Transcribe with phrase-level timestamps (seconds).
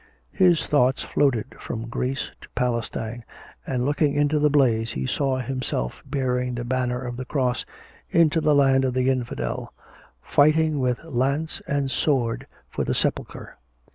[0.33, 3.23] His thoughts floated from Greece to Palestine,
[3.67, 7.67] and looking into the blaze he saw himself bearing the banner of the Cross
[8.09, 9.75] into the land of the infidel,
[10.19, 13.59] fighting with lance and sword for the Sepulchre.